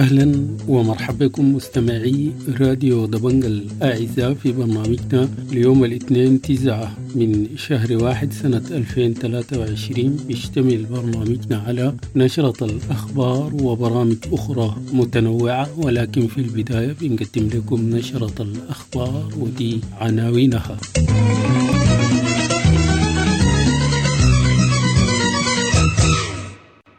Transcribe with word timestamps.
أهلا 0.00 0.46
ومرحبا 0.68 1.26
بكم 1.26 1.54
مستمعي 1.54 2.32
راديو 2.60 3.06
دبنج 3.06 3.44
الأعزاء 3.44 4.34
في 4.34 4.52
برنامجنا 4.52 5.28
اليوم 5.52 5.84
الاثنين 5.84 6.40
تسعة 6.40 6.96
من 7.14 7.48
شهر 7.56 7.96
واحد 8.04 8.32
سنة 8.32 8.62
2023 8.70 10.16
بيشتمل 10.28 10.84
برنامجنا 10.84 11.58
على 11.58 11.94
نشرة 12.16 12.64
الأخبار 12.64 13.54
وبرامج 13.62 14.16
أخرى 14.32 14.76
متنوعة 14.92 15.68
ولكن 15.78 16.26
في 16.26 16.38
البداية 16.38 16.92
بنقدم 17.00 17.48
لكم 17.58 17.96
نشرة 17.96 18.42
الأخبار 18.42 19.28
ودي 19.38 19.80
عناوينها. 20.00 20.76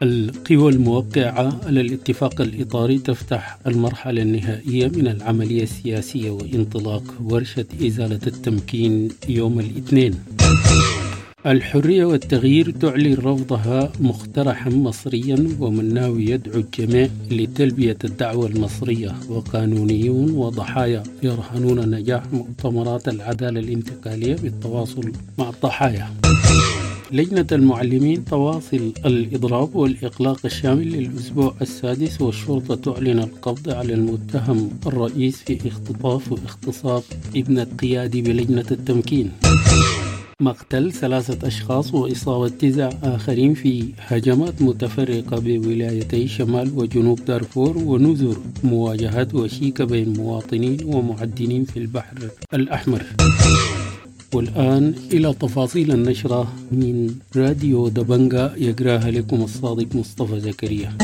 القوى 0.02 0.72
الموقعة 0.72 1.60
على 1.66 1.80
الاتفاق 1.80 2.40
الإطاري 2.40 2.98
تفتح 2.98 3.58
المرحلة 3.66 4.22
النهائية 4.22 4.88
من 4.88 5.08
العملية 5.08 5.62
السياسية 5.62 6.30
وانطلاق 6.30 7.02
ورشة 7.24 7.64
إزالة 7.86 8.20
التمكين 8.26 9.08
يوم 9.28 9.60
الاثنين. 9.60 10.14
الحرية 11.46 12.04
والتغيير 12.04 12.70
تعلن 12.70 13.14
رفضها 13.14 13.92
مقترحا 14.00 14.70
مصريا 14.70 15.48
ومن 15.60 15.94
ناوي 15.94 16.24
يدعو 16.24 16.60
الجميع 16.60 17.08
لتلبية 17.30 17.98
الدعوة 18.04 18.46
المصرية 18.46 19.14
وقانونيون 19.28 20.30
وضحايا. 20.30 21.02
يرهنون 21.22 21.90
نجاح 21.90 22.22
مؤتمرات 22.32 23.08
العدالة 23.08 23.60
الانتقالية 23.60 24.34
بالتواصل 24.34 25.12
مع 25.38 25.48
الضحايا. 25.48 26.21
لجنة 27.12 27.46
المعلمين 27.52 28.24
تواصل 28.24 28.92
الإضراب 29.06 29.76
والإقلاق 29.76 30.38
الشامل 30.44 30.92
للأسبوع 30.92 31.54
السادس 31.62 32.20
والشرطة 32.20 32.74
تعلن 32.74 33.18
القبض 33.18 33.70
على 33.70 33.94
المتهم 33.94 34.70
الرئيس 34.86 35.36
في 35.36 35.68
اختطاف 35.68 36.32
واغتصاب 36.32 37.02
ابنة 37.36 37.66
قيادي 37.82 38.22
بلجنة 38.22 38.64
التمكين. 38.70 39.30
مقتل 40.40 40.92
ثلاثة 40.92 41.48
أشخاص 41.48 41.94
وإصابة 41.94 42.48
تسع 42.48 42.90
آخرين 43.02 43.54
في 43.54 43.84
هجمات 43.98 44.62
متفرقة 44.62 45.38
بولايتي 45.38 46.28
شمال 46.28 46.70
وجنوب 46.76 47.24
دارفور 47.24 47.78
ونذر. 47.78 48.36
مواجهات 48.64 49.34
وشيكة 49.34 49.84
بين 49.84 50.12
مواطنين 50.12 50.78
ومعدنين 50.84 51.64
في 51.64 51.78
البحر 51.78 52.16
الأحمر. 52.54 53.02
والآن 54.34 54.94
إلى 55.12 55.34
تفاصيل 55.34 55.90
النشرة 55.90 56.52
من 56.72 57.14
راديو 57.36 57.88
دبنجا 57.88 58.54
يقراها 58.56 59.10
لكم 59.10 59.42
الصادق 59.42 59.96
مصطفى 59.96 60.40
زكريا. 60.40 60.96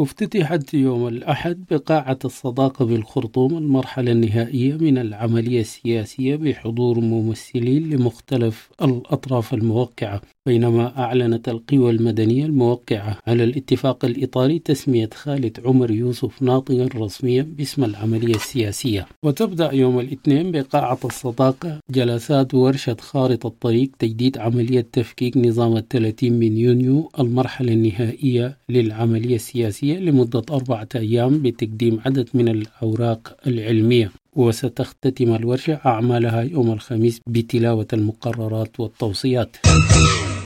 افتتحت 0.00 0.74
يوم 0.74 1.08
الأحد 1.08 1.64
بقاعة 1.70 2.18
الصداقة 2.24 2.84
بالخرطوم 2.84 3.58
المرحلة 3.58 4.12
النهائية 4.12 4.74
من 4.74 4.98
العملية 4.98 5.60
السياسية 5.60 6.36
بحضور 6.36 7.00
ممثلين 7.00 7.90
لمختلف 7.90 8.70
الأطراف 8.82 9.54
الموقعة. 9.54 10.20
بينما 10.46 10.98
أعلنت 10.98 11.48
القوى 11.48 11.90
المدنية 11.90 12.44
الموقعة 12.46 13.18
على 13.26 13.44
الاتفاق 13.44 14.04
الإطاري 14.04 14.58
تسمية 14.58 15.10
خالد 15.14 15.60
عمر 15.64 15.90
يوسف 15.90 16.42
ناطقا 16.42 16.88
رسميا 16.96 17.42
باسم 17.58 17.84
العملية 17.84 18.34
السياسية. 18.34 19.06
وتبدأ 19.22 19.72
يوم 19.72 20.00
الاثنين 20.00 20.50
بقاعة 20.52 20.98
الصداقة 21.04 21.80
جلسات 21.90 22.54
ورشة 22.54 22.96
خارطة 23.00 23.46
الطريق 23.46 23.90
تجديد 23.98 24.38
عملية 24.38 24.86
تفكيك 24.92 25.36
نظام 25.36 25.76
الثلاثين 25.76 26.32
من 26.38 26.56
يونيو 26.56 27.10
المرحلة 27.20 27.72
النهائية 27.72 28.56
للعملية 28.68 29.34
السياسية 29.34 29.98
لمدة 29.98 30.42
أربعة 30.50 30.88
أيام 30.94 31.42
بتقديم 31.42 32.00
عدد 32.06 32.28
من 32.34 32.48
الأوراق 32.48 33.36
العلمية. 33.46 34.10
وستختتم 34.36 35.34
الورشة 35.34 35.80
أعمالها 35.86 36.42
يوم 36.42 36.72
الخميس 36.72 37.20
بتلاوة 37.26 37.86
المقررات 37.92 38.80
والتوصيات. 38.80 39.56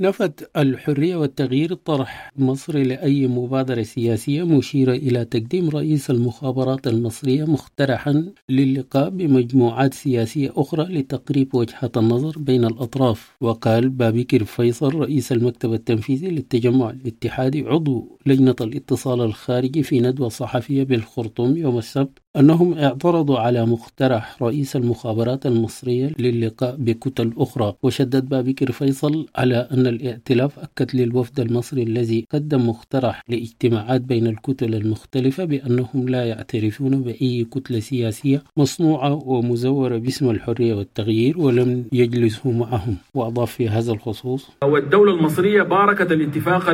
نفت 0.00 0.50
الحرية 0.56 1.16
والتغيير 1.16 1.74
طرح 1.74 2.32
مصر 2.36 2.78
لأي 2.78 3.26
مبادرة 3.26 3.82
سياسية 3.82 4.42
مشيرة 4.42 4.92
إلى 4.92 5.24
تقديم 5.24 5.68
رئيس 5.68 6.10
المخابرات 6.10 6.86
المصرية 6.86 7.44
مقترحا 7.44 8.32
للقاء 8.48 9.10
بمجموعات 9.10 9.94
سياسية 9.94 10.52
أخرى 10.56 10.84
لتقريب 10.84 11.54
وجهة 11.54 11.90
النظر 11.96 12.38
بين 12.38 12.64
الأطراف. 12.64 13.36
وقال 13.40 13.88
بابكر 13.88 14.44
فيصل 14.44 14.94
رئيس 14.94 15.32
المكتب 15.32 15.72
التنفيذي 15.72 16.30
للتجمع 16.30 16.90
الاتحادي 16.90 17.62
عضو 17.66 18.18
لجنة 18.26 18.56
الاتصال 18.60 19.20
الخارجي 19.20 19.82
في 19.82 20.00
ندوة 20.00 20.28
صحفية 20.28 20.82
بالخرطوم 20.82 21.56
يوم 21.56 21.78
السبت 21.78 22.18
أنهم 22.36 22.78
اعترضوا 22.78 23.38
على 23.38 23.66
مقترح 23.66 24.42
رئيس 24.42 24.76
المخابرات 24.76 25.46
المصرية 25.46 26.12
للقاء 26.18 26.76
بكتل 26.78 27.32
أخرى 27.36 27.74
وشدد 27.82 28.28
بابكر 28.28 28.72
فيصل 28.72 29.26
على 29.36 29.68
أن 29.72 29.86
الائتلاف 29.86 30.58
أكد 30.58 30.96
للوفد 30.96 31.40
المصري 31.40 31.82
الذي 31.82 32.26
قدم 32.32 32.68
مقترح 32.68 33.22
لاجتماعات 33.28 34.00
بين 34.00 34.26
الكتل 34.26 34.74
المختلفة 34.74 35.44
بأنهم 35.44 36.08
لا 36.08 36.24
يعترفون 36.24 37.02
بأي 37.02 37.44
كتلة 37.44 37.80
سياسية 37.80 38.42
مصنوعة 38.56 39.28
ومزورة 39.28 39.98
باسم 39.98 40.30
الحرية 40.30 40.74
والتغيير 40.74 41.38
ولم 41.38 41.84
يجلسوا 41.92 42.52
معهم. 42.52 42.96
وأضاف 43.14 43.52
في 43.52 43.68
هذا 43.68 43.92
الخصوص 43.92 44.50
والدولة 44.64 45.12
المصرية 45.12 45.62
باركت 45.62 46.12
الاتفاق 46.12 46.70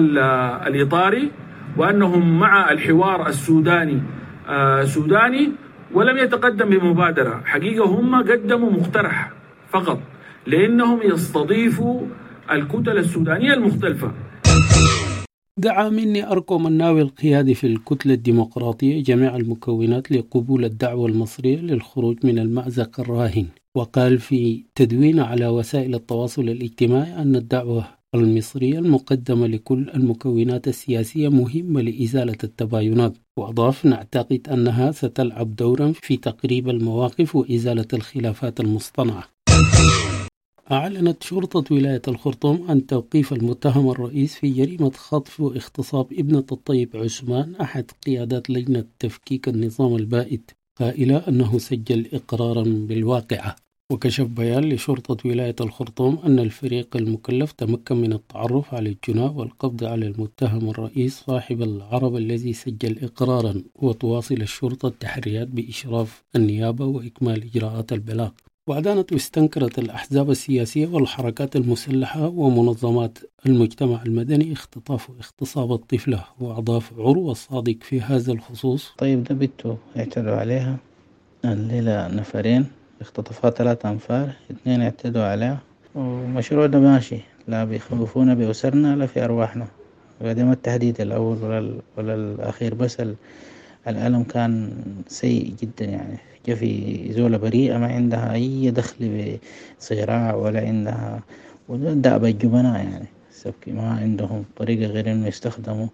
الإطاري 0.66 1.30
وأنهم 1.78 2.38
مع 2.38 2.70
الحوار 2.70 3.28
السوداني 3.28 4.02
سوداني 4.84 5.52
ولم 5.94 6.18
يتقدم 6.18 6.78
بمبادرة. 6.78 7.42
حقيقة 7.44 7.84
هم 7.84 8.14
قدموا 8.14 8.70
مقترح 8.70 9.32
فقط 9.68 10.00
لأنهم 10.46 11.02
يستضيفوا 11.02 12.00
الكتل 12.50 12.98
السودانية 12.98 13.54
المختلفة. 13.54 14.12
دعا 15.58 15.88
مني 15.88 16.30
أركو 16.32 16.58
مناوي 16.58 17.02
القيادي 17.02 17.54
في 17.54 17.66
الكتلة 17.66 18.14
الديمقراطية 18.14 19.02
جميع 19.02 19.36
المكونات 19.36 20.12
لقبول 20.12 20.64
الدعوة 20.64 21.06
المصرية 21.08 21.60
للخروج 21.60 22.16
من 22.24 22.38
المأزق 22.38 23.00
الراهن 23.00 23.46
وقال 23.74 24.18
في 24.18 24.64
تدوين 24.74 25.20
على 25.20 25.46
وسائل 25.46 25.94
التواصل 25.94 26.42
الاجتماعي 26.42 27.22
أن 27.22 27.36
الدعوة 27.36 27.84
المصرية 28.18 28.78
المقدمة 28.78 29.46
لكل 29.46 29.90
المكونات 29.90 30.68
السياسية 30.68 31.28
مهمة 31.28 31.80
لإزالة 31.80 32.36
التباينات 32.44 33.16
وأضاف 33.38 33.84
نعتقد 33.84 34.48
أنها 34.48 34.92
ستلعب 34.92 35.56
دورا 35.56 35.92
في 36.02 36.16
تقريب 36.16 36.68
المواقف 36.68 37.36
وإزالة 37.36 37.86
الخلافات 37.92 38.60
المصطنعة. 38.60 39.24
أعلنت 40.72 41.22
شرطة 41.22 41.74
ولاية 41.74 42.02
الخرطوم 42.08 42.70
عن 42.70 42.86
توقيف 42.86 43.32
المتهم 43.32 43.90
الرئيس 43.90 44.34
في 44.34 44.50
جريمة 44.50 44.90
خطف 44.90 45.40
واغتصاب 45.40 46.12
ابنة 46.12 46.44
الطيب 46.52 46.96
عثمان 46.96 47.54
أحد 47.54 47.90
قيادات 48.06 48.50
لجنة 48.50 48.84
تفكيك 48.98 49.48
النظام 49.48 49.96
البائد. 49.96 50.50
قائلة 50.78 51.16
أنه 51.28 51.58
سجل 51.58 52.06
إقرارا 52.12 52.62
بالواقعة. 52.62 53.56
وكشف 53.92 54.24
بيان 54.24 54.64
لشرطة 54.64 55.28
ولاية 55.28 55.54
الخرطوم 55.60 56.18
أن 56.26 56.38
الفريق 56.38 56.96
المكلف 56.96 57.52
تمكن 57.52 57.96
من 57.96 58.12
التعرف 58.12 58.74
على 58.74 58.88
الجناة 58.88 59.38
والقبض 59.38 59.84
على 59.84 60.06
المتهم 60.06 60.70
الرئيس 60.70 61.22
صاحب 61.26 61.62
العرب 61.62 62.16
الذي 62.16 62.52
سجل 62.52 63.04
إقرارا 63.04 63.62
وتواصل 63.74 64.34
الشرطة 64.34 64.88
التحريات 64.88 65.48
بإشراف 65.48 66.22
النيابة 66.36 66.84
وإكمال 66.86 67.42
إجراءات 67.42 67.92
البلاغ. 67.92 68.30
وأدانت 68.68 69.12
واستنكرت 69.12 69.78
الأحزاب 69.78 70.30
السياسية 70.30 70.86
والحركات 70.86 71.56
المسلحة 71.56 72.28
ومنظمات 72.28 73.18
المجتمع 73.46 74.02
المدني 74.02 74.52
اختطاف 74.52 75.10
واغتصاب 75.10 75.72
الطفلة 75.72 76.24
وأضاف 76.40 76.92
عروة 76.98 77.32
الصادق 77.32 77.76
في 77.80 78.00
هذا 78.00 78.32
الخصوص. 78.32 78.92
طيب 78.98 79.24
ده 79.24 79.34
بنته 79.34 79.78
اعتدوا 79.96 80.36
عليها. 80.36 80.76
الليلة 81.44 82.08
نفرين. 82.08 82.66
اختطفها 83.00 83.50
ثلاثة 83.50 83.90
أنفار 83.90 84.30
اثنين 84.50 84.82
اعتدوا 84.82 85.24
عليها 85.24 85.58
ومشروع 85.94 86.66
ده 86.66 86.78
ماشي. 86.78 87.18
لا 87.48 87.64
بيخوفونا 87.64 88.34
بأسرنا 88.34 88.96
لا 88.96 89.06
في 89.06 89.24
أرواحنا. 89.24 89.66
وهذا 90.20 90.44
ما 90.44 90.52
التهديد 90.52 91.00
الأول 91.00 91.36
ولا, 91.42 91.72
ولا 91.96 92.14
الأخير. 92.14 92.74
بس 92.74 93.02
الألم 93.88 94.22
كان 94.22 94.70
سيء 95.08 95.54
جدا 95.62 95.84
يعني. 95.84 96.16
في 96.46 97.12
زولة 97.12 97.36
بريئة 97.38 97.78
ما 97.78 97.86
عندها 97.86 98.32
أي 98.32 98.70
دخل 98.70 99.38
بصراع 99.78 100.34
ولا 100.34 100.60
عندها 100.60 101.20
ودأب 101.68 102.24
الجبناء 102.24 102.76
يعني. 102.76 103.06
سبكي 103.30 103.72
ما 103.72 103.90
عندهم 103.90 104.44
طريقة 104.56 104.86
غير 104.90 105.12
إنه 105.12 105.26
يستخدموا 105.26 105.86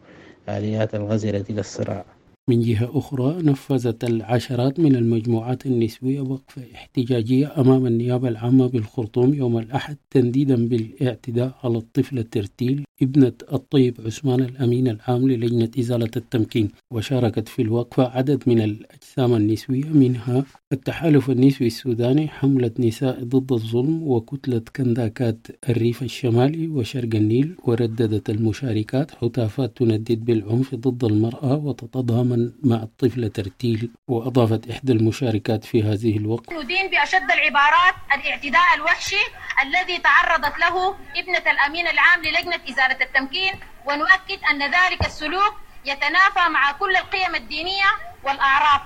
الآليات 0.49 0.95
الغزرة 0.95 1.45
للصراع 1.51 2.05
من 2.49 2.61
جهة 2.61 2.99
أخرى 2.99 3.43
نفذت 3.43 4.05
العشرات 4.05 4.81
من 4.81 4.97
المجموعات 4.97 5.67
النسوية 5.67 6.21
وقفة 6.21 6.63
احتجاجية 6.75 7.61
أمام 7.61 7.87
النيابة 7.87 8.29
العامة 8.29 8.67
بالخرطوم 8.67 9.35
يوم 9.35 9.59
الأحد 9.59 9.97
تنديدا 10.11 10.69
بالإعتداء 10.69 11.59
على 11.65 11.79
الطفلة 11.79 12.23
ترتيل 12.23 12.85
ابنة 13.03 13.33
الطيب 13.53 13.95
عثمان 14.07 14.41
الأمين 14.41 14.89
العام 14.89 15.29
للجنة 15.29 15.71
إزالة 15.79 16.11
التمكين. 16.17 16.71
وشاركت 16.91 17.49
في 17.49 17.63
الوقفة 17.63 18.09
عدد 18.17 18.43
من 18.47 18.61
الأجسام 18.61 19.35
النسوية 19.35 19.85
منها 19.85 20.45
التحالف 20.73 21.31
النسوي 21.31 21.67
السوداني 21.67 22.29
حملة 22.29 22.71
نساء 22.79 23.25
ضد 23.25 23.53
الظلم 23.53 24.03
وكتلة 24.03 24.63
كنداكات 24.77 25.47
الريف 25.69 26.03
الشمالي 26.03 26.69
وشرق 26.69 27.15
النيل 27.15 27.57
ورددت 27.65 28.31
المشاركات. 28.31 29.25
هتافات 29.25 29.77
تندد 29.77 30.25
بالعنف 30.25 30.75
ضد 30.75 31.05
المرأة 31.05 31.57
وتتضامن 31.57 32.53
مع 32.63 32.83
الطفلة 32.83 33.29
ترتيل. 33.29 33.91
وأضافت 34.09 34.71
إحدى 34.71 34.93
المشاركات 34.93 35.65
في 35.65 35.83
هذه 35.83 36.17
الوقفة 36.17 36.63
ندين 36.63 36.91
بأشد 36.91 37.31
العبارات 37.37 37.95
الإعتداء 38.15 38.69
الوحشي 38.77 39.23
الذي 39.63 39.99
تعرضت 39.99 40.59
له 40.59 40.95
ابنة 41.17 41.45
الأمين 41.53 41.87
العام 41.87 42.21
للجنة 42.25 42.61
إزالة 42.71 42.92
التمكين 43.01 43.55
ونؤكد 43.87 44.39
أن 44.51 44.63
ذلك 44.63 45.07
السلوك 45.07 45.55
يتنافى 45.85 46.49
مع 46.51 46.73
كل 46.73 46.97
القيم 46.97 47.35
الدينية 47.35 47.91
والأعراف 48.25 48.81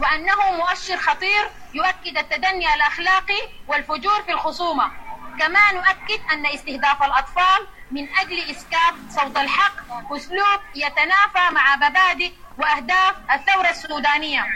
وأنه 0.00 0.56
مؤشر 0.56 0.96
خطير 0.96 1.44
يؤكد 1.74 2.18
التدني 2.18 2.74
الأخلاقي 2.74 3.40
والفجور 3.68 4.22
في 4.26 4.32
الخصومة. 4.32 4.90
كما 5.38 5.72
نؤكد 5.72 6.20
أن 6.32 6.46
استهداف 6.46 7.02
الأطفال 7.02 7.66
من 7.90 8.08
أجل 8.20 8.38
إسكات 8.50 8.94
صوت 9.10 9.36
الحق 9.36 9.76
أسلوب 10.12 10.60
يتنافى 10.74 11.54
مع 11.54 11.76
مبادئ 11.76 12.30
وأهداف 12.58 13.14
الثورة 13.34 13.70
السودانية. 13.70 14.46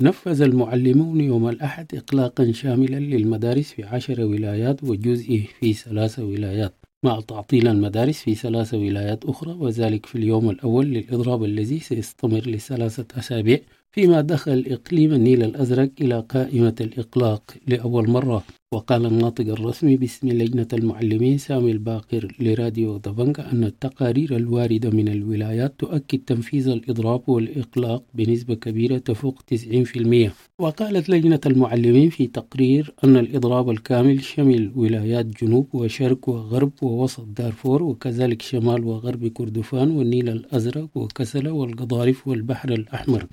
نفذ 0.00 0.42
المعلمون 0.42 1.20
يوم 1.20 1.48
الأحد 1.48 1.86
إقلاقا 1.94 2.52
شاملا 2.52 2.96
للمدارس 2.96 3.72
في 3.72 3.84
عشر 3.84 4.20
ولايات 4.20 4.82
وجزء 4.82 5.48
في 5.60 5.72
ثلاث 5.72 6.18
ولايات. 6.18 6.74
مع 7.04 7.20
تعطيل 7.20 7.68
المدارس 7.68 8.18
في 8.22 8.34
ثلاث 8.34 8.74
ولايات 8.74 9.24
أخرى 9.24 9.52
وذلك 9.52 10.06
في 10.06 10.14
اليوم 10.14 10.50
الأول 10.50 10.86
للإضراب 10.86 11.44
الذي 11.44 11.80
سيستمر 11.80 12.40
لثلاثة 12.40 13.18
أسابيع 13.18 13.58
فيما 13.92 14.20
دخل 14.20 14.64
إقليم 14.68 15.12
النيل 15.12 15.42
الأزرق 15.42 15.90
إلى 16.00 16.20
قائمة 16.28 16.74
الإقلاق 16.80 17.54
لأول 17.66 18.10
مرة. 18.10 18.44
وقال 18.72 19.06
الناطق 19.06 19.48
الرسمي 19.48 19.96
باسم 19.96 20.28
لجنة 20.28 20.66
المعلمين 20.72 21.38
سامي 21.38 21.72
الباقر 21.72 22.36
لراديو 22.40 22.96
دبنجا 22.96 23.52
أن 23.52 23.64
التقارير 23.64 24.36
الواردة 24.36 24.90
من 24.90 25.08
الولايات 25.08 25.74
تؤكد 25.78 26.18
تنفيذ 26.18 26.68
الإضراب 26.68 27.28
والإقلاق 27.28 28.02
بنسبة 28.14 28.54
كبيرة 28.54 28.98
تفوق 28.98 29.42
90% 29.54 30.30
وقالت 30.58 31.08
لجنة 31.08 31.40
المعلمين 31.46 32.10
في 32.10 32.26
تقرير 32.26 32.94
أن 33.04 33.16
الإضراب 33.16 33.70
الكامل 33.70 34.22
شمل 34.24 34.72
ولايات 34.76 35.26
جنوب 35.26 35.74
وشرق 35.74 36.28
وغرب 36.28 36.72
ووسط 36.82 37.24
دارفور 37.36 37.82
وكذلك 37.82 38.42
شمال 38.42 38.84
وغرب 38.84 39.26
كردفان 39.26 39.90
والنيل 39.90 40.28
الأزرق 40.28 40.88
وكسلة 40.94 41.52
والقضارف 41.52 42.28
والبحر 42.28 42.72
الأحمر. 42.72 43.26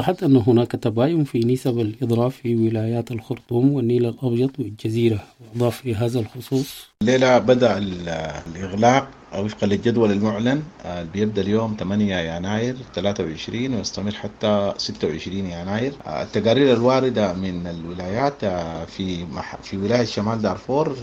وأوضحت 0.00 0.22
أن 0.22 0.36
هناك 0.36 0.72
تباين 0.72 1.24
في 1.24 1.38
نسب 1.38 1.80
الإضراب 1.80 2.30
في 2.30 2.56
ولايات 2.56 3.10
الخرطوم 3.10 3.72
والنيل 3.72 4.06
الأبيض 4.06 4.50
والجزيرة 4.58 5.24
وأضاف 5.40 5.76
في 5.76 5.94
هذا 5.94 6.20
الخصوص 6.20 6.86
الليلة 7.02 7.38
بدأ 7.38 7.78
الإغلاق 7.78 9.08
وفقا 9.38 9.66
للجدول 9.66 10.12
المعلن 10.12 10.62
اللي 10.84 11.08
بيبدأ 11.12 11.42
اليوم 11.42 11.76
8 11.80 12.16
يناير 12.36 12.76
23 12.94 13.74
ويستمر 13.74 14.10
حتى 14.10 14.72
26 14.76 15.36
يناير. 15.36 15.92
التقارير 16.06 16.72
الواردة 16.76 17.32
من 17.32 17.66
الولايات 17.66 18.44
في 18.86 19.26
في 19.62 19.76
ولاية 19.76 20.04
شمال 20.04 20.42
دارفور 20.42 20.96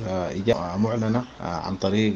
معلنة 0.77 1.23
عن 1.41 1.75
طريق 1.75 2.13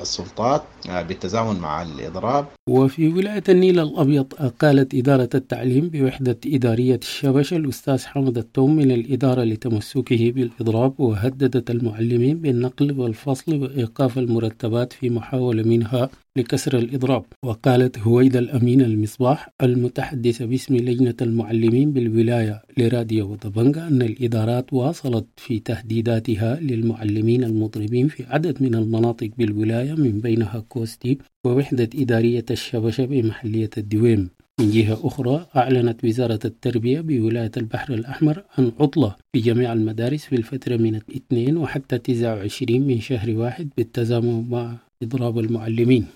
السلطات 0.00 0.62
بالتزامن 0.88 1.60
مع 1.60 1.82
الإضراب. 1.82 2.46
وفي 2.68 3.08
ولاية 3.08 3.42
النيل 3.48 3.80
الأبيض 3.80 4.24
قالت 4.60 4.94
إدارة 4.94 5.28
التعليم 5.34 5.88
بوحدة 5.88 6.38
إدارية 6.46 7.00
الشبش 7.02 7.52
الأستاذ 7.52 8.04
حمد 8.06 8.38
التوم 8.38 8.76
من 8.76 8.90
الإدارة 8.90 9.42
لتمسكه 9.42 10.30
بالإضراب 10.30 11.00
وهددت 11.00 11.70
المعلمين 11.70 12.38
بالنقل 12.38 13.00
والفصل 13.00 13.62
وإيقاف 13.62 14.18
المرتبات 14.18 14.89
في 14.92 15.10
محاولة 15.10 15.62
منها 15.62 16.10
لكسر 16.36 16.78
الإضراب 16.78 17.24
وقالت 17.44 17.98
هويدا 17.98 18.38
الأمين 18.38 18.80
المصباح 18.80 19.48
المتحدثة 19.62 20.44
باسم 20.44 20.76
لجنة 20.76 21.14
المعلمين 21.22 21.92
بالولاية 21.92 22.62
لراديو 22.78 23.34
دبنجا 23.34 23.86
أن 23.86 24.02
الإدارات 24.02 24.72
واصلت 24.72 25.26
في 25.36 25.58
تهديداتها 25.58 26.60
للمعلمين 26.60 27.44
المضربين 27.44 28.08
في 28.08 28.24
عدد 28.24 28.62
من 28.62 28.74
المناطق 28.74 29.30
بالولاية 29.38 29.94
من 29.94 30.20
بينها 30.20 30.64
كوستي 30.68 31.18
ووحدة 31.44 31.90
إدارية 31.94 32.44
الشبشة 32.50 33.04
بمحلية 33.04 33.70
الدويم. 33.78 34.30
من 34.60 34.70
جهة 34.70 34.98
أخرى 35.02 35.46
أعلنت 35.56 36.04
وزارة 36.04 36.40
التربية 36.44 37.00
بولاية 37.00 37.50
البحر 37.56 37.94
الأحمر 37.94 38.44
عن 38.58 38.72
عطلة 38.80 39.16
في 39.32 39.40
جميع 39.40 39.72
المدارس 39.72 40.24
في 40.24 40.36
الفترة 40.36 40.76
من 40.76 40.94
2 40.94 41.56
وحتى 41.56 41.98
29 41.98 42.80
من 42.80 43.00
شهر 43.00 43.30
واحد 43.30 43.70
بالتزامن 43.76 44.48
مع 44.50 44.76
إضراب 45.02 45.38
المعلمين. 45.38 46.06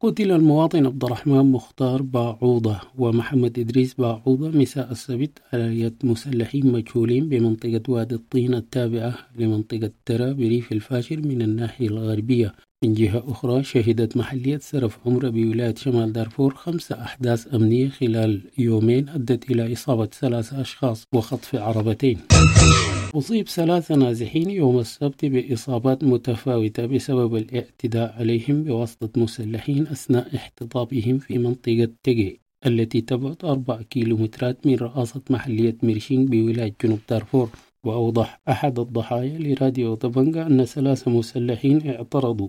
قتل 0.00 0.30
المواطن 0.32 0.86
عبد 0.86 1.04
الرحمن 1.04 1.52
مختار 1.52 2.02
باعوضة 2.02 2.80
ومحمد 2.98 3.58
إدريس 3.58 3.94
باعوضة 3.94 4.50
مساء 4.50 4.90
السبت 4.92 5.38
على 5.52 5.80
يد 5.80 5.96
مسلحين 6.04 6.72
مجهولين 6.72 7.28
بمنطقة 7.28 7.82
وادي 7.88 8.14
الطين 8.14 8.54
التابعة 8.54 9.14
لمنطقة 9.38 9.90
ترى 10.06 10.34
بريف 10.34 10.72
الفاشر 10.72 11.16
من 11.16 11.42
الناحية 11.42 11.88
الغربية. 11.88 12.52
من 12.82 12.94
جهة 12.94 13.24
أخرى 13.28 13.64
شهدت 13.64 14.16
محلية 14.16 14.58
سرف 14.58 14.98
عمرة 15.06 15.28
بولاية 15.28 15.74
شمال 15.74 16.12
دارفور 16.12 16.54
خمس 16.54 16.92
أحداث 16.92 17.54
أمنية 17.54 17.88
خلال 17.88 18.40
يومين 18.58 19.08
أدت 19.08 19.50
إلى 19.50 19.72
إصابة 19.72 20.06
ثلاثة 20.06 20.60
أشخاص 20.60 21.04
وخطف 21.14 21.54
عربتين. 21.54 22.18
أصيب 23.14 23.48
ثلاثة 23.48 23.94
نازحين 23.94 24.50
يوم 24.50 24.78
السبت 24.78 25.24
بإصابات 25.24 26.04
متفاوتة 26.04 26.86
بسبب 26.86 27.36
الاعتداء 27.36 28.14
عليهم 28.18 28.64
بواسطة 28.64 29.20
مسلحين 29.20 29.86
أثناء 29.86 30.36
احتضابهم 30.36 31.18
في 31.18 31.38
منطقة 31.38 31.88
تجي 32.02 32.40
التي 32.66 33.00
تبعد 33.00 33.44
أربع 33.44 33.82
كيلومترات 33.82 34.66
من 34.66 34.74
رئاسة 34.74 35.22
محلية 35.30 35.76
ميرشينغ 35.82 36.24
بولاية 36.24 36.74
جنوب 36.84 36.98
دارفور. 37.10 37.50
وأوضح 37.84 38.40
أحد 38.48 38.78
الضحايا 38.78 39.38
لراديو 39.38 39.94
طبنجة 39.94 40.46
أن 40.46 40.64
ثلاثة 40.64 41.10
مسلحين 41.10 41.90
اعترضوا. 41.90 42.48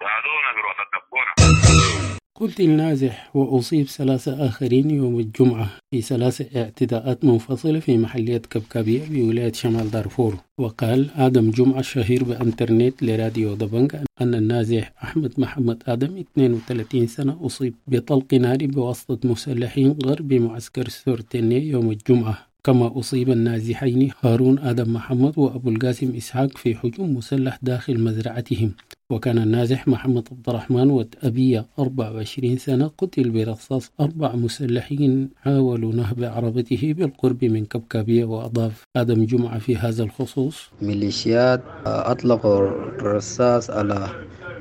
ساعدونا 0.00 0.48
بالوقت 0.56 0.88
تبقونا 0.92 1.32
قتل 2.40 2.70
نازح 2.70 3.36
وأصيب 3.36 3.86
ثلاثة 3.86 4.46
آخرين 4.46 4.90
يوم 4.90 5.18
الجمعة 5.18 5.68
في 5.90 6.00
ثلاث 6.02 6.56
اعتداءات 6.56 7.24
منفصلة 7.24 7.80
في 7.80 7.98
محلية 7.98 8.38
كبكبية 8.38 9.02
بولاية 9.10 9.52
شمال 9.52 9.90
دارفور. 9.90 10.36
وقال 10.60 11.10
آدم 11.16 11.50
جمعة 11.50 11.80
الشهير 11.80 12.24
بأنترنت 12.24 13.02
لراديو 13.02 13.54
دبنج 13.54 13.96
أن 14.20 14.34
النازح 14.34 14.92
أحمد 15.04 15.40
محمد 15.40 15.82
آدم 15.86 16.16
32 16.36 17.06
سنة 17.06 17.46
أصيب 17.46 17.74
بطلق 17.86 18.34
نار 18.34 18.58
بواسطة 18.66 19.28
مسلحين 19.28 19.98
غرب 20.04 20.32
معسكر 20.32 20.88
سورتيني 20.88 21.68
يوم 21.68 21.90
الجمعة. 21.90 22.46
كما 22.64 22.98
أصيب 22.98 23.30
النازحين 23.30 24.10
هارون 24.22 24.58
آدم 24.58 24.92
محمد 24.92 25.38
وأبو 25.38 25.68
القاسم 25.70 26.14
إسحاق 26.16 26.58
في 26.58 26.76
هجوم 26.84 27.14
مسلح 27.16 27.58
داخل 27.62 28.00
مزرعتهم. 28.00 28.74
وكان 29.12 29.38
النازح 29.38 29.88
محمد 29.88 30.28
عبد 30.32 30.48
الرحمن 30.48 30.90
وأبيه 30.90 31.66
24 31.78 32.56
سنة 32.56 32.90
قتل 32.98 33.30
برصاص 33.30 33.90
أربع 34.00 34.36
مسلحين 34.36 35.28
حاولوا 35.42 35.92
نهب 35.92 36.24
عربته 36.24 36.94
بالقرب 36.98 37.44
من 37.44 37.64
كبكابية 37.64 38.24
وأضاف 38.24 38.82
آدم 38.96 39.24
جمعة 39.24 39.58
في 39.58 39.76
هذا 39.76 40.02
الخصوص. 40.02 40.70
ميليشيات 40.82 41.62
أطلقوا 41.86 42.58
الرصاص 42.98 43.70
على 43.70 44.08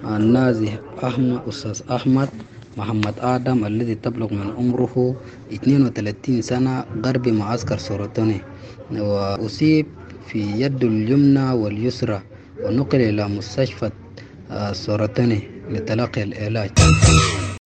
النازح 0.03 0.79
أحمد 1.03 1.41
أستاذ 1.47 1.81
أحمد 1.91 2.29
محمد 2.77 3.13
آدم 3.19 3.65
الذي 3.65 3.95
تبلغ 3.95 4.33
من 4.33 4.51
عمره 4.57 5.15
32 5.53 6.41
سنة 6.41 6.85
غرب 7.05 7.27
معسكر 7.27 7.77
سورتوني 7.77 8.41
وأصيب 8.91 9.85
في 10.27 10.39
يده 10.61 10.87
اليمنى 10.87 11.51
واليسرى 11.51 12.21
ونقل 12.65 13.01
إلى 13.01 13.27
مستشفى 13.27 13.91
سورتوني 14.73 15.41
لتلقي 15.69 16.23
العلاج. 16.23 16.71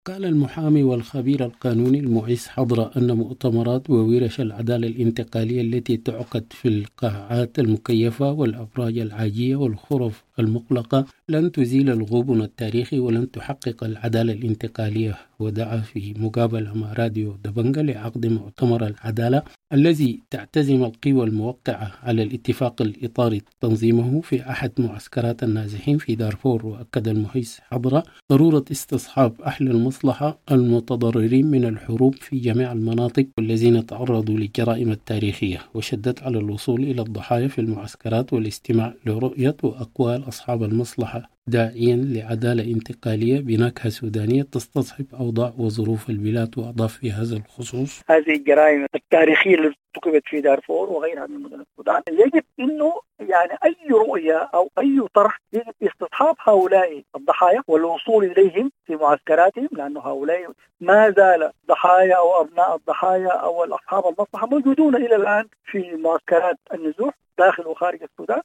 قال 0.08 0.26
المحامي 0.26 0.84
والخبير 0.84 1.46
القانوني 1.46 2.00
المعز 2.00 2.48
حضر 2.48 2.98
أن 2.98 3.12
مؤتمرات 3.12 3.90
وورش 3.90 4.42
العدالة 4.42 4.88
الانتقالية 4.88 5.62
التي 5.62 5.98
تعقد 5.98 6.46
في 6.50 6.68
القاعات 6.68 7.60
المكيفة 7.60 8.32
والأبراج 8.32 8.98
العاجية 8.98 9.56
والخرف 9.56 10.24
المغلقة 10.40 11.06
لن 11.30 11.52
تزيل 11.52 11.90
الغبن 11.90 12.42
التاريخي 12.42 13.00
ولن 13.00 13.32
تحقق 13.32 13.84
العدالة 13.84 14.34
الانتقالية. 14.34 15.18
ودعا 15.40 15.78
في 15.78 16.14
مقابلة 16.18 16.74
مع 16.74 16.94
راديو 16.94 17.36
دبنجا 17.44 17.82
لعقد 17.82 18.26
مؤتمر 18.26 18.88
العدالة 18.88 19.44
الذي 19.74 20.20
تعتزم 20.30 20.84
القوى 20.84 21.24
الموقعة 21.28 21.92
على 22.04 22.24
الاتفاق 22.24 22.82
الإطاري 22.82 23.42
تنظيمه 23.62 24.22
في 24.22 24.50
أحد 24.50 24.72
معسكرات 24.78 25.44
النازحين 25.44 25.98
في 25.98 26.16
دارفور 26.16 26.66
وأكد 26.66 27.08
المحيص 27.08 27.60
حضرة 27.60 28.04
ضرورة 28.32 28.66
استصحاب 28.72 29.42
أهل 29.42 29.68
المصلحة 29.72 30.40
المتضررين 30.52 31.46
من 31.46 31.66
الحروب 31.66 32.16
في 32.16 32.40
جميع 32.40 32.72
المناطق 32.72 33.28
والذين 33.38 33.86
تعرضوا 33.86 34.38
للجرائم 34.38 34.92
التاريخية 34.92 35.62
وشدد 35.74 36.20
على 36.22 36.38
الوصول 36.38 36.84
إلى 36.84 37.02
الضحايا 37.02 37.48
في 37.48 37.62
المعسكرات 37.62 38.34
والاستماع 38.34 38.94
لرؤية 39.06 39.56
وأقوال 39.64 40.28
أصحاب 40.28 40.64
المصلحة. 40.64 41.35
داعيا 41.56 41.96
لعدالة 41.96 42.64
انتقالية 42.64 43.40
بنكهة 43.40 43.90
سودانية 43.90 44.44
تستصحب 44.44 45.06
أوضاع 45.20 45.54
وظروف 45.58 46.10
البلاد 46.10 46.58
وأضاف 46.58 46.94
في 46.94 47.12
هذا 47.12 47.36
الخصوص. 47.36 48.02
هذه 48.10 48.36
الجرائم 48.36 48.86
التاريخية 48.96 49.56
التي 49.56 49.78
ارتكبت 49.96 50.22
في 50.26 50.42
دارفور 50.42 50.90
وغيرها 50.90 51.28
من 51.28 51.44
مدن 51.44 51.62
السودان. 51.62 52.02
يجب 52.10 52.44
إنه 52.60 52.94
يعني 53.20 53.58
أي 53.66 53.76
رؤية 53.92 54.38
أو 54.54 54.70
أي 54.80 55.02
طرح 55.14 55.40
يجب 55.54 55.74
استصحاب 55.84 56.36
هؤلاء 56.40 57.04
الضحايا 57.16 57.62
والوصول 57.68 58.26
إليهم 58.26 58.72
في 58.86 58.96
معسكراتهم 58.96 59.70
لأنه 59.72 60.00
هؤلاء 60.00 60.52
ما 60.80 61.10
زال 61.18 61.52
ضحايا 61.68 62.16
أو 62.16 62.42
أبناء 62.42 62.76
الضحايا 62.76 63.32
أو 63.32 63.76
اصحاب 63.76 64.04
المصلحة 64.06 64.48
موجودون 64.48 64.96
إلى 64.96 65.16
الآن 65.16 65.46
في 65.66 65.96
معسكرات 65.96 66.58
النزوح 66.74 67.14
داخل 67.38 67.68
وخارج 67.68 68.00
السودان. 68.04 68.42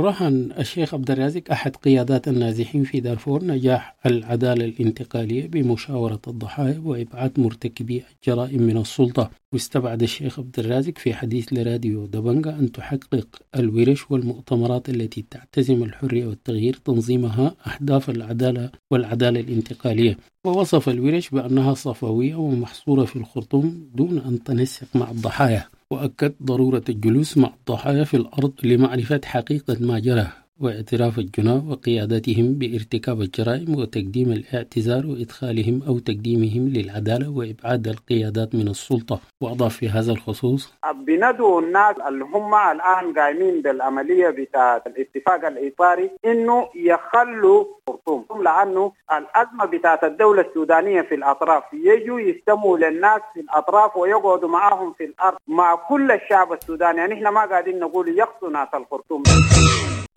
رهن 0.00 0.52
الشيخ 0.58 0.94
عبد 0.94 1.10
الرازق 1.10 1.42
أحد 1.52 1.76
قيادات 1.76 2.28
النازحين 2.28 2.84
في 2.84 3.00
دارفور 3.00 3.44
نجاح 3.44 3.96
العدالة 4.06 4.64
الانتقالية 4.64 5.48
بمشاورة 5.48 6.20
الضحايا 6.28 6.82
وإبعاد 6.84 7.40
مرتكبي 7.40 8.02
الجرائم 8.12 8.62
من 8.62 8.76
السلطة. 8.76 9.30
واستبعد 9.52 10.02
الشيخ 10.02 10.38
عبد 10.38 10.58
الرازق 10.58 10.98
في 10.98 11.14
حديث 11.14 11.52
لراديو 11.52 12.06
دبنجا 12.06 12.50
أن 12.50 12.72
تحقق 12.72 13.26
الورش 13.56 14.10
والمؤتمرات 14.10 14.88
التي 14.88 15.24
تعتزم 15.30 15.82
الحرية 15.82 16.26
والتغيير 16.26 16.74
تنظيمها 16.84 17.54
أهداف 17.66 18.10
العدالة 18.10 18.70
والعدالة 18.90 19.40
الانتقالية. 19.40 20.16
ووصف 20.44 20.88
الورش 20.88 21.30
بأنها 21.30 21.74
صفوية 21.74 22.34
ومحصورة 22.34 23.04
في 23.04 23.16
الخرطوم 23.16 23.90
دون 23.94 24.18
أن 24.18 24.42
تنسق 24.44 24.86
مع 24.94 25.10
الضحايا. 25.10 25.75
وأكد 25.90 26.34
ضرورة 26.42 26.84
الجلوس 26.88 27.38
مع 27.38 27.54
الضحايا 27.54 28.04
في 28.04 28.16
الأرض 28.16 28.52
لمعرفة 28.62 29.20
حقيقة 29.24 29.76
ما 29.80 29.98
جرى. 29.98 30.45
واعتراف 30.60 31.18
الجناة 31.18 31.62
وقيادتهم 31.70 32.54
بارتكاب 32.54 33.20
الجرائم 33.20 33.74
وتقديم 33.78 34.32
الاعتذار 34.32 35.06
وإدخالهم 35.06 35.82
أو 35.88 35.98
تقديمهم 35.98 36.68
للعدالة 36.68 37.28
وإبعاد 37.30 37.88
القيادات 37.88 38.54
من 38.54 38.68
السلطة. 38.68 39.20
وأضاف 39.40 39.76
في 39.76 39.88
هذا 39.88 40.12
الخصوص 40.12 40.74
بندعو 41.06 41.58
الناس 41.58 41.96
اللي 42.08 42.24
هم 42.24 42.54
الآن 42.54 43.12
قايمين 43.18 43.62
بالعملية 43.62 44.28
بتاع 44.30 44.82
الاتفاق 44.86 45.46
الإطاري 45.46 46.10
إنه 46.24 46.68
يخلوا 46.76 47.64
خرطوم. 47.88 48.24
لأنه 48.42 48.92
الأزمة 49.12 49.64
بتاعت 49.64 50.04
الدولة 50.04 50.40
السودانية 50.42 51.02
في 51.02 51.14
الأطراف 51.14 51.62
يجوا 51.72 52.20
يستموا 52.20 52.78
للناس 52.78 53.20
في 53.34 53.40
الأطراف 53.40 53.96
ويقعدوا 53.96 54.48
معاهم 54.48 54.92
في 54.92 55.04
الأرض 55.04 55.36
مع 55.48 55.74
كل 55.74 56.10
الشعب 56.12 56.52
السوداني. 56.52 56.98
يعني 56.98 57.14
إحنا 57.14 57.30
ما 57.30 57.40
قاعدين 57.44 57.78
نقول 57.78 58.08
يقصوا 58.18 58.50
ناس 58.50 58.68
الخرطوم. 58.74 59.22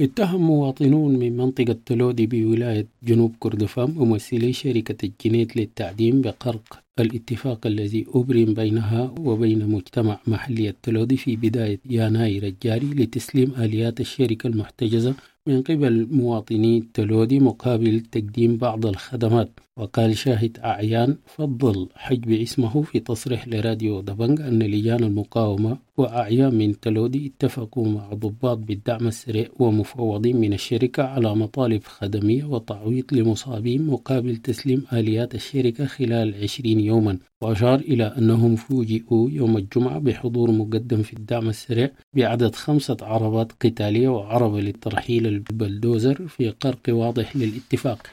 اتهم 0.01 0.41
مواطنون 0.41 1.20
من 1.20 1.38
منطقة 1.38 1.75
تلودي 1.86 2.25
بولاية 2.27 2.88
جنوب 3.03 3.36
كردفان 3.39 3.91
ممثلي 3.91 4.53
شركة 4.53 5.06
الجنيت 5.06 5.58
للتعدين 5.58 6.22
بقرق 6.22 6.84
الاتفاق 7.00 7.68
الذي 7.68 8.06
أبرم 8.15 8.53
بينها 8.53 9.13
وبين 9.20 9.68
مجتمع 9.70 10.20
محلي 10.27 10.70
التلودي 10.70 11.18
في 11.18 11.36
بداية 11.36 11.79
يناير 11.89 12.44
الجاري 12.44 12.86
لتسليم 12.86 13.51
آليات 13.58 14.00
الشركة 14.00 14.48
المحتجزة 14.48 15.13
من 15.50 15.62
قبل 15.62 16.08
مواطني 16.12 16.84
تلودي 16.94 17.39
مقابل 17.39 18.00
تقديم 18.00 18.58
بعض 18.58 18.86
الخدمات. 18.86 19.50
وقال 19.79 20.18
شاهد 20.18 20.58
أعيان 20.60 21.18
فضل 21.25 21.88
حجب 21.96 22.32
اسمه 22.32 22.82
في 22.82 23.00
تصريح 23.00 23.48
لراديو 23.48 24.01
دبنج 24.01 24.41
أن 24.41 24.63
لجان 24.63 25.03
المقاومة 25.03 25.77
وأعيان 25.98 26.56
من 26.56 26.79
تلودي 26.79 27.27
اتفقوا 27.27 27.88
مع 27.88 28.13
ضباط 28.13 28.58
بالدعم 28.58 29.08
السريع 29.08 29.48
ومفوضين 29.60 30.38
من 30.38 30.53
الشركة 30.53 31.03
على 31.03 31.36
مطالب 31.36 31.84
خدمية 31.84 32.44
وتعويض 32.44 33.13
لمصابين 33.13 33.88
مقابل 33.88 34.38
تسليم 34.38 34.84
آليات 34.94 35.36
الشركة 35.36 35.86
خلال 35.86 36.44
20 36.44 36.79
يوما. 36.79 37.18
وأشار 37.43 37.79
إلى 37.79 38.03
أنهم 38.17 38.55
فوجئوا 38.55 39.29
يوم 39.29 39.58
الجمعة 39.58 40.00
بحضور 40.00 40.51
مقدم 40.51 41.01
في 41.01 41.13
الدعم 41.13 41.50
السريع 41.50 41.89
بعدد 42.15 42.55
خمسة 42.55 42.98
عربات 43.01 43.51
قتالية 43.51 44.10
وعربة 44.10 44.62
للترحيل 44.62 45.27
البلدوزر 45.27 46.27
في 46.27 46.50
قرق 46.50 46.79
واضح 46.89 47.36
للاتفاق. 47.36 48.08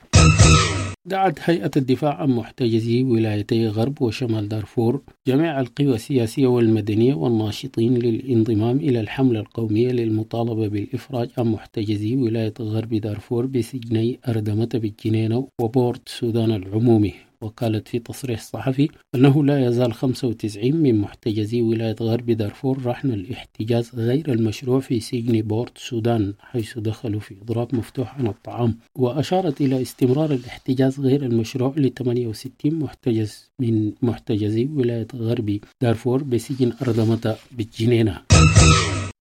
دعت 1.07 1.39
هيئة 1.43 1.71
الدفاع 1.77 2.15
عن 2.15 2.31
محتجزي 2.31 3.03
ولايتي 3.03 3.69
غرب 3.69 4.03
وشمال 4.03 4.49
دارفور 4.49 5.03
جميع 5.29 5.61
القوى 5.61 5.95
السياسية 5.95 6.47
والمدنية 6.47 7.15
والناشطين 7.15 7.95
للانضمام 7.95 8.77
إلى 8.77 9.01
الحملة 9.01 9.41
القومية 9.41 9.89
للمطالبة 9.89 10.69
بالإفراج 10.69 11.29
عن 11.39 11.47
محتجزي 11.47 12.17
ولاية 12.17 12.55
غرب 12.61 12.95
دارفور 12.95 13.47
بسجني 13.47 14.21
أردمة 14.29 14.69
بالجنينة 14.75 15.49
وبورت 15.61 16.09
سودان 16.09 16.51
العمومي. 16.53 17.26
وقالت 17.41 17.89
في 17.89 17.99
تصريح 17.99 18.41
صحفي 18.41 18.89
أنه 19.15 19.45
لا 19.45 19.67
يزال 19.67 19.93
95 19.93 20.77
من 20.77 20.99
محتجزي 20.99 21.63
ولاية 21.63 21.97
غرب 22.01 22.31
دارفور 22.31 22.83
رهن 22.83 23.11
الاحتجاز 23.13 23.91
غير 23.95 24.33
المشروع 24.33 24.81
في 24.81 25.01
سجن 25.01 25.43
بورت 25.43 25.79
سودان 25.79 26.35
حيث 26.41 26.79
دخلوا 26.79 27.21
في 27.21 27.35
إضراب 27.43 27.75
مفتوح 27.75 28.19
عن 28.19 28.27
الطعام. 28.27 28.79
وأشارت 28.95 29.61
إلى 29.61 29.83
استمرار 29.83 30.33
الاحتجاز 30.33 31.01
غير 31.01 31.23
المشروع 31.23 31.75
ل 31.77 31.91
68 31.99 32.75
محتجز 32.75 33.51
من 33.59 33.93
محتجزي 34.03 34.69
ولاية 34.75 35.09
غرب 35.15 35.59
دارفور 35.83 36.23
بسجن 36.23 36.73
أردمة 36.83 37.37
بالجنينة 37.53 38.23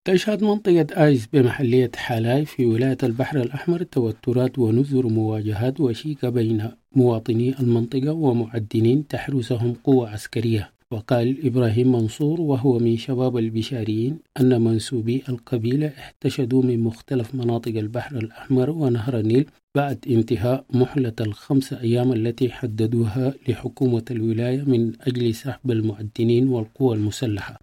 تشهد 0.05 0.43
منطقة 0.43 1.05
آيس 1.05 1.27
بمحلية 1.33 1.91
حالاي 1.95 2.45
في 2.45 2.65
ولاية 2.65 2.97
البحر 3.03 3.41
الأحمر 3.41 3.83
توترات 3.83 4.59
ونذر 4.59 5.07
مواجهات 5.07 5.79
وشيكة 5.79 6.29
بين 6.29 6.69
مواطني 6.95 7.59
المنطقة 7.59 8.11
ومعدنين 8.11 9.07
تحرسهم 9.07 9.73
قوة 9.83 10.09
عسكرية. 10.09 10.71
وقال 10.91 11.45
إبراهيم 11.45 11.91
منصور 11.91 12.41
وهو 12.41 12.79
من 12.79 12.97
شباب 12.97 13.37
البشاريين 13.37 14.17
أن 14.39 14.61
منسوبي 14.61 15.23
القبيلة 15.29 15.87
احتشدوا 15.87 16.63
من 16.63 16.79
مختلف 16.79 17.35
مناطق 17.35 17.77
البحر 17.77 18.15
الأحمر 18.17 18.69
ونهر 18.69 19.19
النيل 19.19 19.45
بعد 19.75 19.97
انتهاء 20.09 20.65
محلة 20.73 21.13
الخمس 21.21 21.73
أيام 21.73 22.13
التي 22.13 22.49
حددوها 22.49 23.33
لحكومة 23.47 24.05
الولاية 24.11 24.61
من 24.61 24.93
أجل 25.01 25.35
سحب 25.35 25.71
المعدنين 25.71 26.47
والقوى 26.47 26.95
المسلحة. 26.95 27.59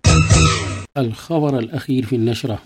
الخبر 0.98 1.58
الأخير 1.58 2.04
في 2.06 2.16
النشرة. 2.16 2.62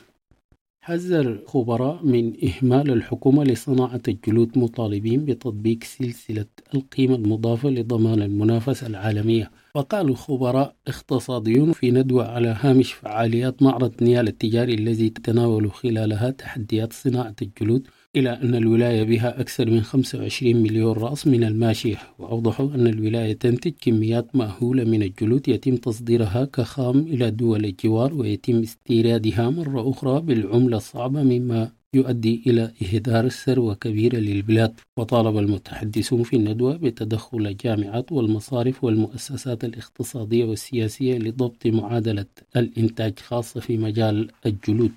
حذر 0.81 1.43
خبراء 1.47 2.05
من 2.07 2.33
إهمال 2.45 2.91
الحكومة 2.91 3.45
لصناعة 3.45 4.01
الجلود 4.09 4.59
مطالبين 4.59 5.25
بتطبيق 5.25 5.85
سلسلة 5.85 6.47
القيمة 6.75 7.15
المضافة 7.15 7.69
لضمان 7.69 8.23
المنافسة 8.23 8.87
العالمية. 8.87 9.51
وقال 9.75 10.17
خبراء 10.17 10.75
اقتصاديون 10.89 11.73
في 11.73 11.91
ندوة 11.91 12.27
على 12.29 12.57
هامش 12.61 12.93
فعاليات 12.93 13.63
معرض 13.63 14.03
نيال 14.03 14.29
التجاري 14.29 14.75
الذي 14.75 15.11
تتناول 15.11 15.73
خلالها 15.73 16.31
تحديات 16.31 16.93
صناعة 16.93 17.37
الجلود 17.43 17.89
إلى 18.17 18.31
أن 18.31 18.55
الولاية 18.55 19.03
بها 19.03 19.41
أكثر 19.41 19.71
من 19.71 19.83
25 19.83 20.57
مليون 20.57 20.93
رأس 20.97 21.27
من 21.27 21.45
الماشية 21.45 21.97
وأوضحوا 22.19 22.75
أن 22.75 22.87
الولاية 22.87 23.33
تنتج 23.33 23.73
كميات 23.81 24.37
مأهولة 24.37 24.85
من 24.85 25.03
الجلود 25.03 25.49
يتم 25.49 25.77
تصديرها 25.77 26.45
كخام 26.45 26.99
إلى 26.99 27.31
دول 27.31 27.65
الجوار 27.65 28.15
ويتم 28.15 28.63
استيرادها 28.63 29.51
مرة 29.51 29.91
أخرى 29.91 30.21
بالعملة 30.21 30.77
الصعبة 30.77 31.23
مما 31.23 31.71
يؤدي 31.95 32.43
إلى 32.47 32.73
إهدار 32.83 33.25
الثروة 33.25 33.75
كبيرة 33.75 34.17
للبلاد. 34.17 34.75
وطالب 34.99 35.39
المتحدثون 35.39 36.23
في 36.23 36.37
الندوة 36.37 36.77
بتدخل 36.77 37.47
الجامعات 37.47 38.13
والمصارف 38.13 38.85
والمؤسسات 38.85 39.65
الاقتصادية 39.65 40.45
والسياسية 40.45 41.19
لضبط 41.19 41.67
معادلة 41.67 42.27
الإنتاج 42.57 43.19
خاصة 43.19 43.61
في 43.61 43.79
مجال 43.79 44.31
الجلود. 44.47 44.93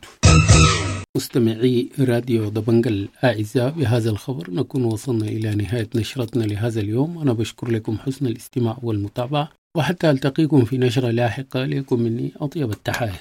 مستمعي 1.19 1.89
راديو 1.99 2.49
دبنج 2.49 2.87
الأعزاء 2.87 3.69
بهذا 3.69 4.09
الخبر 4.09 4.51
نكون 4.51 4.83
وصلنا 4.83 5.25
إلى 5.25 5.55
نهاية 5.55 5.89
نشرتنا 5.95 6.43
لهذا 6.43 6.81
اليوم. 6.81 7.17
أنا 7.17 7.33
بشكر 7.33 7.71
لكم 7.71 7.97
حسن 7.97 8.25
الاستماع 8.25 8.77
والمتابعة 8.83 9.49
وحتى 9.77 10.09
ألتقيكم 10.09 10.65
في 10.65 10.77
نشرة 10.77 11.11
لاحقة 11.11 11.65
لكم 11.65 11.99
مني 11.99 12.31
أطيب 12.41 12.71
التحايا. 12.71 13.19